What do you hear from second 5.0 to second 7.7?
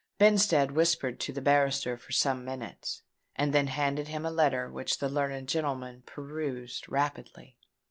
learned gentleman perused rapidly.